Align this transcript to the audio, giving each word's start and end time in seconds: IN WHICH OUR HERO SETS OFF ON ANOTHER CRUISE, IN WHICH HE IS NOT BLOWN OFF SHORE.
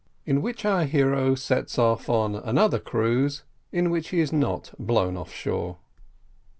IN 0.25 0.41
WHICH 0.41 0.65
OUR 0.65 0.85
HERO 0.85 1.35
SETS 1.35 1.77
OFF 1.77 2.09
ON 2.09 2.33
ANOTHER 2.35 2.79
CRUISE, 2.79 3.43
IN 3.71 3.91
WHICH 3.91 4.09
HE 4.09 4.21
IS 4.21 4.33
NOT 4.33 4.71
BLOWN 4.79 5.15
OFF 5.15 5.31
SHORE. 5.31 5.77